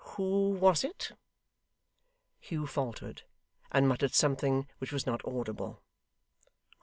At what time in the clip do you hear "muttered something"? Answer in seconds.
3.87-4.67